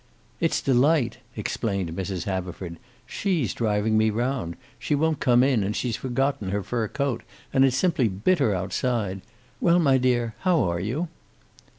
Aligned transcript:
"It's 0.39 0.61
Delight," 0.63 1.19
explained 1.37 1.91
Mrs. 1.95 2.23
Haverford. 2.23 2.77
"She's 3.05 3.53
driving 3.53 3.99
me 3.99 4.09
round. 4.09 4.55
She 4.79 4.95
won't 4.95 5.19
come 5.19 5.43
in, 5.43 5.63
and 5.63 5.75
she's 5.75 5.95
forgotten 5.95 6.49
her 6.49 6.63
fur 6.63 6.87
coat. 6.87 7.21
And 7.53 7.63
it's 7.63 7.77
simply 7.77 8.07
bitter 8.07 8.51
outside. 8.55 9.21
Well, 9.59 9.77
my 9.77 9.99
dear, 9.99 10.33
how 10.39 10.63
are 10.63 10.79
you?" 10.79 11.07